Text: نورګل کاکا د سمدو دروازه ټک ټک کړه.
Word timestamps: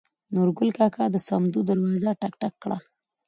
نورګل 0.33 0.69
کاکا 0.77 1.05
د 1.11 1.15
سمدو 1.27 1.59
دروازه 1.69 2.11
ټک 2.21 2.33
ټک 2.41 2.53
کړه. 2.63 2.77